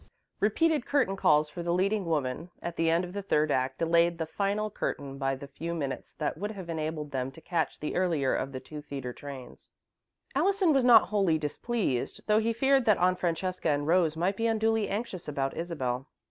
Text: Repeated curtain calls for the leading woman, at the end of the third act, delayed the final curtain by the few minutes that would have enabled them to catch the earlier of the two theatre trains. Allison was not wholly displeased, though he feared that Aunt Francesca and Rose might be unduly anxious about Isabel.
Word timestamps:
Repeated 0.39 0.87
curtain 0.87 1.15
calls 1.15 1.47
for 1.47 1.61
the 1.61 1.75
leading 1.75 2.05
woman, 2.07 2.49
at 2.59 2.75
the 2.75 2.89
end 2.89 3.05
of 3.05 3.13
the 3.13 3.21
third 3.21 3.51
act, 3.51 3.77
delayed 3.77 4.17
the 4.17 4.25
final 4.25 4.71
curtain 4.71 5.19
by 5.19 5.35
the 5.35 5.45
few 5.45 5.75
minutes 5.75 6.11
that 6.15 6.39
would 6.39 6.49
have 6.49 6.69
enabled 6.71 7.11
them 7.11 7.29
to 7.29 7.39
catch 7.39 7.79
the 7.79 7.93
earlier 7.95 8.33
of 8.33 8.51
the 8.51 8.59
two 8.59 8.81
theatre 8.81 9.13
trains. 9.13 9.69
Allison 10.33 10.73
was 10.73 10.83
not 10.83 11.09
wholly 11.09 11.37
displeased, 11.37 12.21
though 12.25 12.39
he 12.39 12.51
feared 12.51 12.85
that 12.85 12.97
Aunt 12.97 13.19
Francesca 13.19 13.69
and 13.69 13.85
Rose 13.85 14.17
might 14.17 14.37
be 14.37 14.47
unduly 14.47 14.89
anxious 14.89 15.27
about 15.27 15.55
Isabel. 15.55 16.07